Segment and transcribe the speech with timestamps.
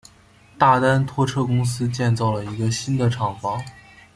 [0.57, 3.63] 大丹拖车公司建造了一个新的厂房。